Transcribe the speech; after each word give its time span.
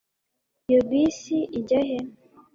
iyo 0.69 0.81
bisi 0.89 1.37
ijya 1.59 1.79
he 1.87 1.97